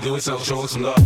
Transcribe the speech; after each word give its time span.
So 0.00 0.38
show 0.38 0.66
some 0.66 0.82
love. 0.82 0.99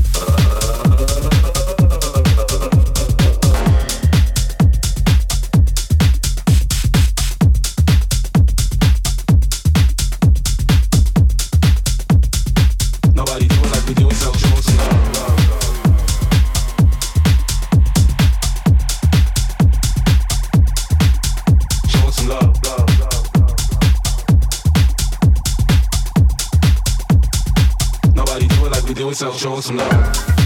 Love. 29.70 30.43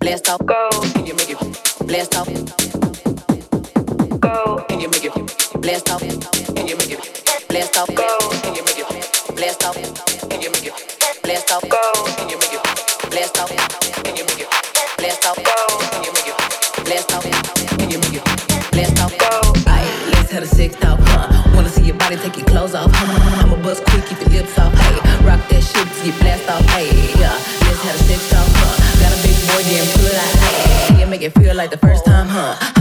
Blast 0.00 0.28
off. 0.28 0.44
Go. 0.46 0.68
Can 0.94 1.06
you 1.06 1.14
make 1.14 1.30
it? 1.30 1.38
Blast 1.86 2.16
off. 2.16 2.28
Go. 4.20 4.64
Can 4.68 4.80
you 4.80 4.88
make 4.88 5.04
it? 5.04 5.12
Blast 5.60 5.90
off. 5.90 6.00
Can 6.00 6.66
you 6.66 6.76
make 6.76 6.90
it? 6.90 7.48
Blast 7.48 7.76
off. 7.78 7.88
Go. 7.94 8.18
Can 8.42 8.54
you 8.54 8.64
make 8.64 8.78
it? 8.78 9.36
Blast 9.36 9.64
off. 9.64 9.76
Can 10.28 10.40
you 10.42 10.50
make 10.50 10.66
it? 10.66 10.74
Blast 11.22 11.52
off. 11.52 11.62
Go. 11.68 11.82
Can 12.16 12.28
you 12.28 12.38
make 12.38 12.52
it? 12.52 13.10
Blast 13.10 13.38
off. 13.38 13.50
Can 14.04 14.16
you 14.16 14.24
make 14.24 14.40
it? 14.40 14.48
Blast 14.98 15.26
off. 15.26 15.36
Go. 15.36 15.56
Can 15.92 16.04
you 16.04 16.12
make 16.12 16.28
it? 16.28 16.84
Blast 16.84 17.12
off. 17.14 17.24
Can 17.78 17.90
you 17.90 17.98
make 17.98 18.14
it? 18.14 18.72
Blast 18.72 19.00
off. 19.00 19.16
Go. 19.18 19.52
Aye, 19.66 20.10
let's 20.12 20.30
have 20.30 20.42
a 20.42 20.46
six 20.46 20.76
talk, 20.76 20.98
huh? 21.02 21.54
Wanna 21.54 21.68
see 21.68 21.84
your 21.84 21.96
body 21.96 22.16
take 22.16 22.36
your 22.36 22.46
clothes 22.46 22.74
off? 22.74 22.90
I'ma 22.92 23.56
bust 23.62 23.84
quick, 23.84 24.04
keep 24.06 24.20
your 24.20 24.42
lips 24.42 24.58
off. 24.58 24.72
Hey, 24.74 25.26
rock 25.26 25.40
that 25.48 25.62
shit 25.62 25.88
till 26.02 26.12
blast 26.20 26.48
off. 26.50 26.64
Hey. 26.70 27.09
it 31.36 31.42
feel 31.42 31.54
like 31.56 31.70
the 31.70 31.78
first 31.78 32.04
time, 32.04 32.28
huh? 32.28 32.79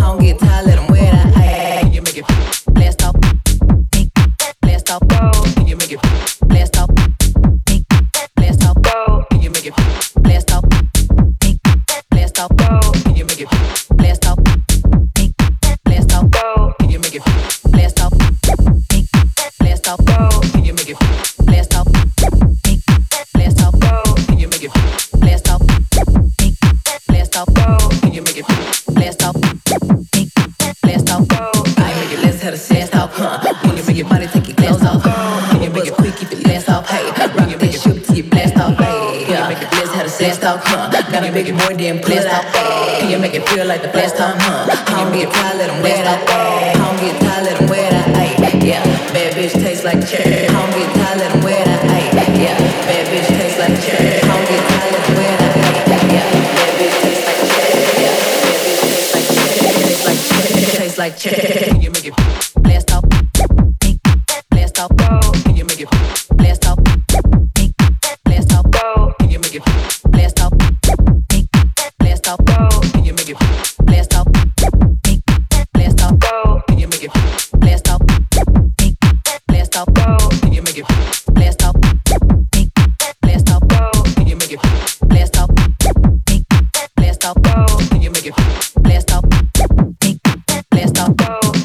Blast 40.20 40.42
talk, 40.42 40.60
huh? 40.64 40.92
Gotta 41.12 41.32
make 41.32 41.48
it 41.48 41.56
more 41.56 41.72
than 41.72 42.02
blast 42.04 42.28
talk. 42.28 42.44
Can 43.00 43.10
you 43.10 43.18
make 43.20 43.34
it 43.34 43.48
feel 43.48 43.66
like 43.66 43.82
the 43.82 43.88
blast 43.88 44.18
talk, 44.18 44.36
huh? 44.36 44.68
Can 44.86 45.14
you 45.16 45.24
get 45.24 45.32
tired, 45.32 45.58
let 45.58 45.72
them? 45.72 45.80
I 45.80 46.76
don't 46.76 47.00
get 47.00 47.16
tired, 47.24 47.44
let 47.48 47.56
them 47.58 47.70
wear 47.72 47.90
that. 47.90 48.12
Ay, 48.20 48.36
yeah, 48.60 48.84
bad 49.16 49.32
bitch 49.40 49.56
tastes 49.56 49.86
like. 49.88 49.96
I 49.96 50.04
don't 50.04 50.76
get 50.76 50.92
tired, 51.00 51.24
let 51.24 51.32
them 51.32 51.40
wear 51.40 51.64
that. 51.64 51.88
Ay, 51.88 52.12
yeah, 52.36 52.60
bad 52.84 53.08
bitch 53.08 53.32
tastes 53.32 53.64
like 53.64 53.80
cherry. 53.80 54.20
I 54.20 54.28
don't 54.28 54.44
get 54.44 54.60
tired, 54.68 54.92
let 54.92 55.08
them 55.08 55.16
wear 55.16 55.40
that. 55.40 55.56
Ay, 55.56 56.04
yeah, 56.12 56.28
bad 56.52 56.72
bitch 56.76 57.00
tastes 57.00 57.24
like 57.24 57.40
cherry. 57.48 57.80
Tastes 60.76 61.00
like 61.00 61.16
cherry. 61.16 61.69
make 88.24 88.34
it 88.38 88.84
blast 88.84 89.12
off. 89.14 89.24
Blast 90.72 91.00
off, 91.00 91.10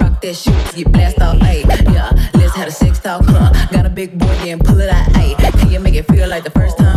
rock 0.01 0.21
that 0.21 0.35
shit, 0.35 0.75
get 0.75 0.93
blast 0.93 1.21
off, 1.21 1.37
ayy. 1.39 1.65
Yeah, 1.93 2.11
let's 2.35 2.55
have 2.55 2.69
a 2.69 2.71
sex 2.71 2.99
talk, 3.01 3.25
huh? 3.25 3.53
Got 3.73 3.87
a 3.87 3.91
big 3.91 4.19
boy, 4.19 4.35
then 4.45 4.59
pull 4.59 4.81
it 4.81 4.89
out, 4.89 5.07
ayy. 5.15 5.37
Can 5.59 5.71
you 5.71 5.81
make 5.81 5.95
it 5.95 6.07
feel 6.07 6.29
like 6.29 6.45
the 6.45 6.51
first 6.51 6.79
time? 6.79 6.94